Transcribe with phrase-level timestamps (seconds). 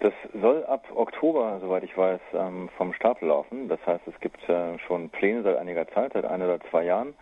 [0.00, 3.68] Das soll ab Oktober, soweit ich weiß, ähm, vom Stapel laufen.
[3.68, 7.14] Das heißt, es gibt äh, schon Pläne seit einiger Zeit, seit ein oder zwei Jahren.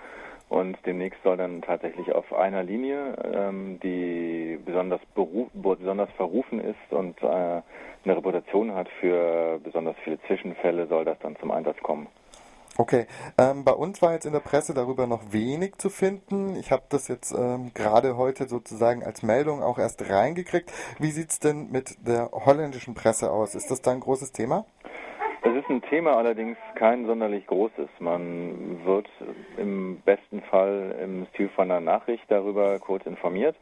[0.48, 5.00] Und demnächst soll dann tatsächlich auf einer Linie, ähm, die besonders,
[5.54, 11.36] besonders verrufen ist und äh, eine Reputation hat für besonders viele Zwischenfälle, soll das dann
[11.36, 12.06] zum Einsatz kommen.
[12.80, 16.54] Okay, ähm, bei uns war jetzt in der Presse darüber noch wenig zu finden.
[16.54, 20.72] Ich habe das jetzt ähm, gerade heute sozusagen als Meldung auch erst reingekriegt.
[21.00, 23.56] Wie sieht es denn mit der holländischen Presse aus?
[23.56, 24.64] Ist das da ein großes Thema?
[25.42, 27.88] Es ist ein Thema allerdings kein sonderlich großes.
[27.98, 29.08] Man wird
[29.56, 33.56] im besten Fall im Stil von einer Nachricht darüber kurz informiert.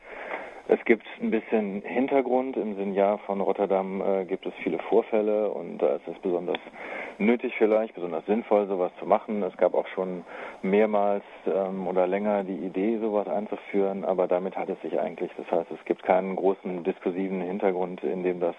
[0.68, 2.56] Es gibt ein bisschen Hintergrund.
[2.56, 6.58] Im Sinjar von Rotterdam äh, gibt es viele Vorfälle und da ist es besonders
[7.18, 9.42] nötig vielleicht, besonders sinnvoll, sowas zu machen.
[9.44, 10.24] Es gab auch schon
[10.62, 15.30] mehrmals ähm, oder länger die Idee, sowas einzuführen, aber damit hat es sich eigentlich.
[15.36, 18.56] Das heißt, es gibt keinen großen diskursiven Hintergrund, in dem das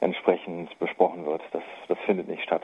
[0.00, 1.42] entsprechend besprochen wird.
[1.52, 2.62] Das, das findet nicht statt.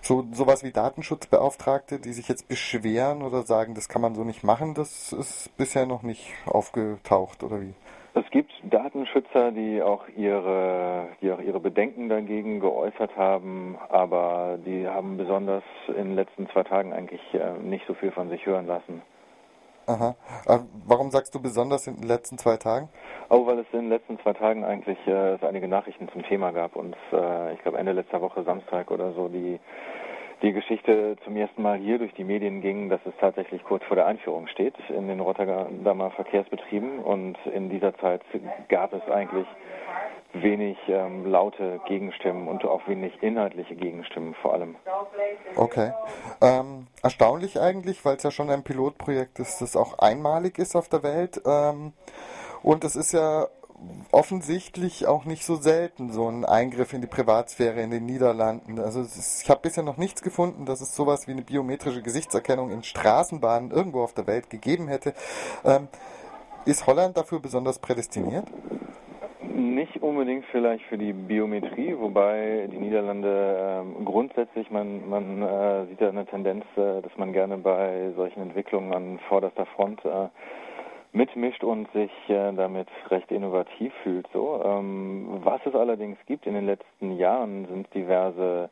[0.00, 4.44] So sowas wie Datenschutzbeauftragte, die sich jetzt beschweren oder sagen, das kann man so nicht
[4.44, 7.74] machen, das ist bisher noch nicht aufgetaucht oder wie?
[8.16, 14.86] Es gibt Datenschützer, die auch ihre, die auch ihre Bedenken dagegen geäußert haben, aber die
[14.86, 18.68] haben besonders in den letzten zwei Tagen eigentlich äh, nicht so viel von sich hören
[18.68, 19.02] lassen.
[19.86, 20.14] Aha.
[20.46, 22.88] Äh, warum sagst du besonders in den letzten zwei Tagen?
[23.30, 26.76] Oh, weil es in den letzten zwei Tagen eigentlich äh, einige Nachrichten zum Thema gab
[26.76, 29.58] und äh, ich glaube Ende letzter Woche Samstag oder so die
[30.44, 33.96] die Geschichte zum ersten Mal hier durch die Medien ging, dass es tatsächlich kurz vor
[33.96, 38.20] der Einführung steht in den Rotterdamer Verkehrsbetrieben und in dieser Zeit
[38.68, 39.46] gab es eigentlich
[40.34, 44.76] wenig ähm, laute Gegenstimmen und auch wenig inhaltliche Gegenstimmen vor allem.
[45.56, 45.92] Okay.
[46.42, 50.88] Ähm, erstaunlich eigentlich, weil es ja schon ein Pilotprojekt ist, das auch einmalig ist auf
[50.88, 51.40] der Welt.
[51.46, 51.92] Ähm,
[52.62, 53.46] und es ist ja
[54.10, 58.78] offensichtlich auch nicht so selten so ein Eingriff in die Privatsphäre in den Niederlanden.
[58.78, 62.70] Also ist, ich habe bisher noch nichts gefunden, dass es sowas wie eine biometrische Gesichtserkennung
[62.70, 65.14] in Straßenbahnen irgendwo auf der Welt gegeben hätte.
[65.64, 65.88] Ähm,
[66.66, 68.46] ist Holland dafür besonders prädestiniert?
[69.42, 76.00] Nicht unbedingt vielleicht für die Biometrie, wobei die Niederlande äh, grundsätzlich, man, man äh, sieht
[76.00, 80.28] ja eine Tendenz, äh, dass man gerne bei solchen Entwicklungen an vorderster Front äh,
[81.14, 84.26] mitmischt und sich äh, damit recht innovativ fühlt.
[84.32, 88.68] So, ähm, was es allerdings gibt in den letzten Jahren sind diverse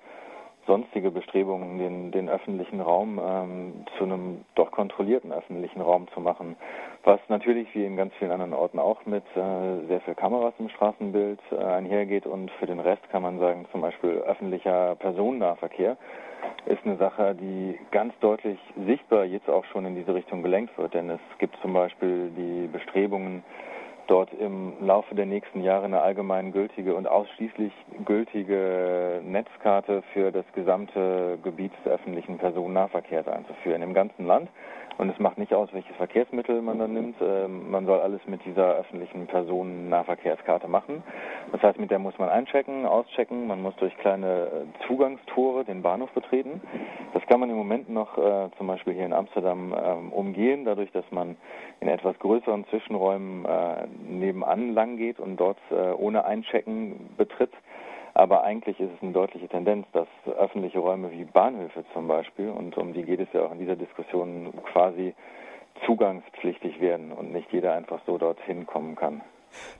[0.66, 6.56] sonstige Bestrebungen, den, den öffentlichen Raum ähm, zu einem doch kontrollierten öffentlichen Raum zu machen.
[7.04, 10.68] Was natürlich wie in ganz vielen anderen Orten auch mit äh, sehr viel Kameras im
[10.68, 15.96] Straßenbild äh, einhergeht und für den Rest kann man sagen, zum Beispiel öffentlicher Personennahverkehr
[16.66, 20.94] ist eine Sache, die ganz deutlich sichtbar jetzt auch schon in diese Richtung gelenkt wird.
[20.94, 23.42] Denn es gibt zum Beispiel die Bestrebungen,
[24.12, 27.72] dort im Laufe der nächsten Jahre eine allgemein gültige und ausschließlich
[28.04, 34.50] gültige Netzkarte für das gesamte Gebiet des öffentlichen Personennahverkehrs einzuführen im ganzen Land.
[34.98, 37.16] Und es macht nicht aus, welches Verkehrsmittel man dann nimmt.
[37.20, 41.02] Ähm, man soll alles mit dieser öffentlichen Personennahverkehrskarte machen.
[41.50, 43.46] Das heißt, mit der muss man einchecken, auschecken.
[43.46, 46.60] Man muss durch kleine äh, Zugangstore den Bahnhof betreten.
[47.14, 50.92] Das kann man im Moment noch äh, zum Beispiel hier in Amsterdam ähm, umgehen, dadurch,
[50.92, 51.36] dass man
[51.80, 57.52] in etwas größeren Zwischenräumen äh, nebenan lang geht und dort äh, ohne Einchecken betritt.
[58.14, 62.76] Aber eigentlich ist es eine deutliche Tendenz, dass öffentliche Räume wie Bahnhöfe zum Beispiel, und
[62.76, 65.14] um die geht es ja auch in dieser Diskussion, quasi
[65.86, 69.22] zugangspflichtig werden und nicht jeder einfach so dorthin kommen kann.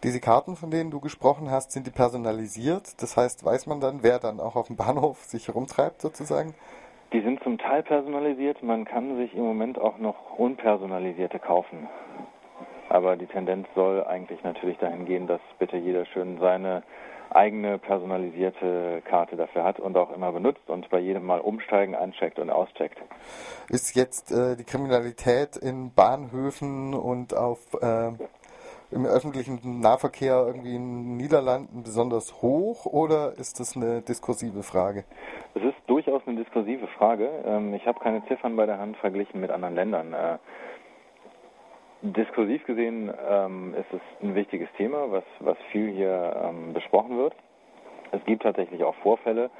[0.02, 3.00] Diese Karten, von denen du gesprochen hast, sind die personalisiert?
[3.00, 6.54] Das heißt, weiß man dann, wer dann auch auf dem Bahnhof sich herumtreibt sozusagen?
[7.12, 8.62] Die sind zum Teil personalisiert.
[8.62, 11.88] Man kann sich im Moment auch noch unpersonalisierte kaufen.
[12.92, 16.82] Aber die Tendenz soll eigentlich natürlich dahin gehen, dass bitte jeder schön seine
[17.30, 22.38] eigene personalisierte Karte dafür hat und auch immer benutzt und bei jedem Mal umsteigen, eincheckt
[22.38, 22.98] und auscheckt.
[23.70, 28.10] Ist jetzt äh, die Kriminalität in Bahnhöfen und auf äh,
[28.90, 35.04] im öffentlichen Nahverkehr irgendwie in den Niederlanden besonders hoch oder ist das eine diskursive Frage?
[35.54, 37.30] Es ist durchaus eine diskursive Frage.
[37.46, 40.12] Ähm, ich habe keine Ziffern bei der Hand verglichen mit anderen Ländern.
[40.12, 40.36] Äh,
[42.02, 47.34] Diskursiv gesehen ähm, ist es ein wichtiges Thema, was, was viel hier ähm, besprochen wird.
[48.10, 49.50] Es gibt tatsächlich auch Vorfälle,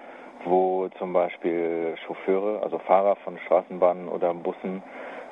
[0.44, 4.82] wo zum Beispiel Chauffeure, also Fahrer von Straßenbahnen oder Bussen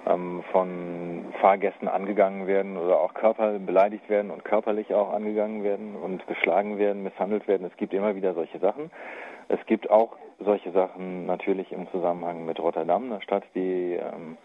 [0.06, 5.96] ähm, von Fahrgästen angegangen werden oder auch körperlich beleidigt werden und körperlich auch angegangen werden
[5.96, 7.66] und geschlagen werden, misshandelt werden.
[7.66, 8.92] Es gibt immer wieder solche Sachen.
[9.48, 14.38] Es gibt auch solche Sachen natürlich im Zusammenhang mit Rotterdam, einer Stadt, die ähm,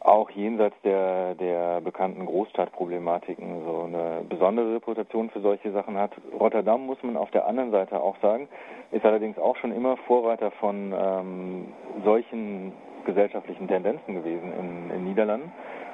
[0.00, 6.12] auch jenseits der, der bekannten Großstadtproblematiken so eine besondere Reputation für solche Sachen hat.
[6.38, 8.48] Rotterdam, muss man auf der anderen Seite auch sagen,
[8.92, 11.68] ist allerdings auch schon immer Vorreiter von ähm,
[12.04, 12.72] solchen
[13.04, 15.52] gesellschaftlichen Tendenzen gewesen in, in Niederlanden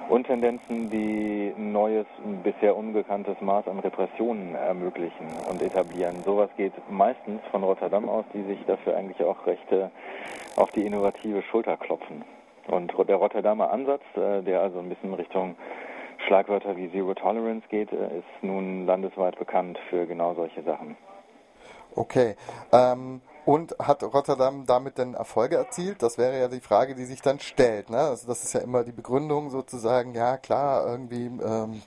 [0.08, 2.06] und Tendenzen, die ein neues,
[2.42, 6.22] bisher ungekanntes Maß an Repressionen ermöglichen und etablieren.
[6.24, 9.66] Sowas geht meistens von Rotterdam aus, die sich dafür eigentlich auch recht
[10.56, 12.22] auf die innovative Schulter klopfen.
[12.68, 15.56] Und der Rotterdamer Ansatz, äh, der also ein bisschen Richtung
[16.26, 20.96] Schlagwörter wie Zero Tolerance geht, äh, ist nun landesweit bekannt für genau solche Sachen.
[21.94, 22.36] Okay.
[22.72, 26.02] Ähm, und hat Rotterdam damit denn Erfolge erzielt?
[26.02, 27.90] Das wäre ja die Frage, die sich dann stellt.
[27.90, 27.98] Ne?
[27.98, 31.82] Also das ist ja immer die Begründung sozusagen, ja klar, irgendwie ähm,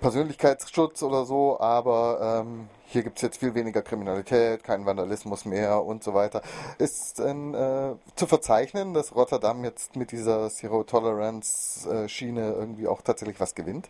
[0.00, 5.82] Persönlichkeitsschutz oder so, aber ähm, hier gibt es jetzt viel weniger Kriminalität, kein Vandalismus mehr
[5.82, 6.42] und so weiter.
[6.78, 12.86] Ist denn äh, zu verzeichnen, dass Rotterdam jetzt mit dieser Zero Tolerance äh, Schiene irgendwie
[12.86, 13.88] auch tatsächlich was gewinnt?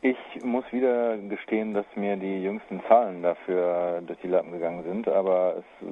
[0.00, 5.08] Ich muss wieder gestehen, dass mir die jüngsten Zahlen dafür durch die Lappen gegangen sind,
[5.08, 5.88] aber es,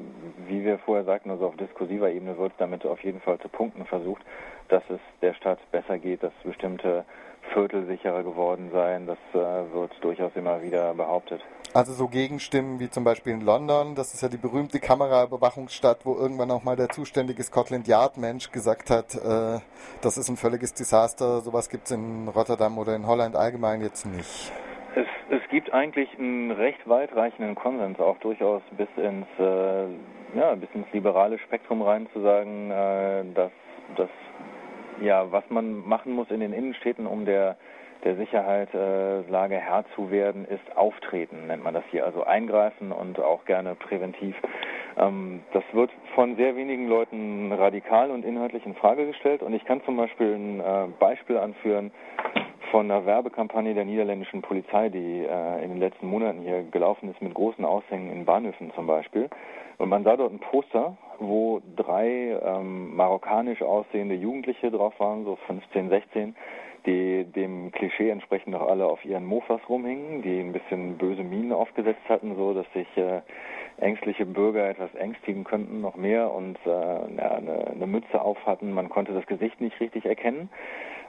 [0.47, 3.85] wie wir vorher sagten, also auf diskursiver Ebene wird damit auf jeden Fall zu punkten
[3.85, 4.23] versucht,
[4.69, 7.05] dass es der Stadt besser geht, dass bestimmte
[7.53, 9.07] Viertel sicherer geworden seien.
[9.07, 11.41] Das äh, wird durchaus immer wieder behauptet.
[11.76, 16.14] Also so Gegenstimmen wie zum Beispiel in London, das ist ja die berühmte Kameraüberwachungsstadt, wo
[16.14, 19.61] irgendwann auch mal der zuständige Scotland Yard Mensch gesagt hat, äh,
[20.00, 24.06] das ist ein völliges Desaster, sowas gibt es in Rotterdam oder in Holland allgemein jetzt
[24.06, 24.50] nicht.
[24.94, 29.84] Es, es gibt eigentlich einen recht weitreichenden Konsens, auch durchaus bis ins, äh,
[30.34, 33.52] ja, bis ins liberale Spektrum rein zu sagen, äh, dass,
[33.96, 34.11] dass
[35.02, 37.58] ja, was man machen muss in den Innenstädten, um der
[38.04, 42.04] der Sicherheitslage äh, Herr zu werden, ist Auftreten, nennt man das hier.
[42.04, 44.34] Also eingreifen und auch gerne präventiv.
[44.96, 49.43] Ähm, das wird von sehr wenigen Leuten radikal und inhaltlich in Frage gestellt.
[49.43, 51.90] Und ich kann zum Beispiel ein äh, Beispiel anführen
[52.70, 57.22] von einer Werbekampagne der niederländischen Polizei, die äh, in den letzten Monaten hier gelaufen ist
[57.22, 59.28] mit großen Aushängen in Bahnhöfen zum Beispiel.
[59.78, 65.37] Und man sah dort ein Poster, wo drei ähm, marokkanisch aussehende Jugendliche drauf waren, so
[65.46, 66.37] 15, 16,
[66.87, 71.53] die dem Klischee entsprechend noch alle auf ihren Mofas rumhingen, die ein bisschen böse Minen
[71.53, 73.21] aufgesetzt hatten, so dass sich äh,
[73.79, 78.73] ängstliche Bürger etwas ängstigen könnten, noch mehr und äh, ja, eine, eine Mütze auf hatten.
[78.73, 80.49] Man konnte das Gesicht nicht richtig erkennen.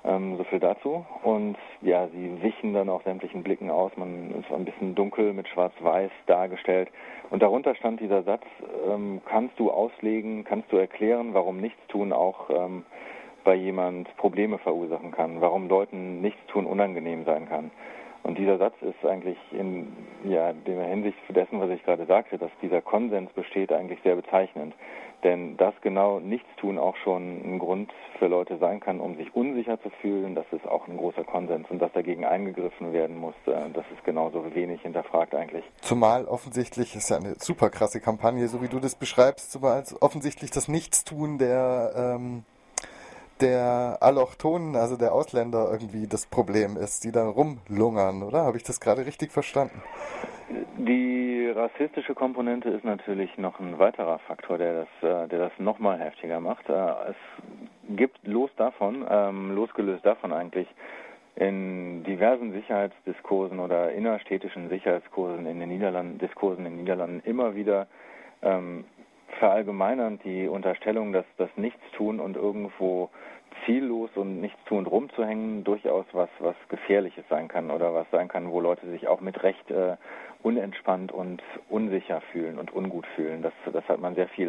[0.04, 1.06] Ähm, so viel dazu.
[1.24, 3.92] Und ja, sie wichen dann auch sämtlichen Blicken aus.
[3.96, 6.90] Man ist ein bisschen dunkel mit schwarz-weiß dargestellt.
[7.30, 8.44] Und darunter stand dieser Satz,
[8.90, 12.86] ähm, kannst du auslegen, kannst du erklären, warum Nichtstun auch ähm,
[13.48, 17.72] bei jemand Probleme verursachen kann, warum Leuten Nichtstun unangenehm sein kann.
[18.22, 19.88] Und dieser Satz ist eigentlich in
[20.26, 24.76] ja, der Hinsicht dessen, was ich gerade sagte, dass dieser Konsens besteht, eigentlich sehr bezeichnend.
[25.24, 27.90] Denn das genau Nichtstun auch schon ein Grund
[28.20, 31.72] für Leute sein kann, um sich unsicher zu fühlen, das ist auch ein großer Konsens
[31.72, 35.64] und dass dagegen eingegriffen werden muss, äh, das ist genauso wenig hinterfragt eigentlich.
[35.80, 40.52] Zumal offensichtlich ist ja eine super krasse Kampagne, so wie du das beschreibst, zumal offensichtlich
[40.52, 42.44] das Nichtstun der ähm
[43.42, 48.44] der Allochtonen, also der Ausländer, irgendwie das Problem ist, die dann rumlungern, oder?
[48.44, 49.82] Habe ich das gerade richtig verstanden?
[50.78, 56.00] Die rassistische Komponente ist natürlich noch ein weiterer Faktor, der das, äh, der das nochmal
[56.00, 56.70] heftiger macht.
[56.70, 56.74] Äh,
[57.10, 60.68] es gibt los davon, ähm, losgelöst davon eigentlich,
[61.36, 67.88] in diversen Sicherheitsdiskursen oder innerstädtischen Sicherheitskursen in den Niederlanden, Diskursen in den Niederlanden immer wieder
[68.42, 68.86] ähm,
[69.40, 73.10] verallgemeinernd die Unterstellung, dass das Nichtstun und irgendwo
[73.66, 78.62] ziellos und nichtstuend rumzuhängen durchaus was, was Gefährliches sein kann oder was sein kann, wo
[78.62, 79.98] Leute sich auch mit Recht äh,
[80.44, 83.42] unentspannt und unsicher fühlen und ungut fühlen.
[83.42, 84.46] Das, das hat man sehr viel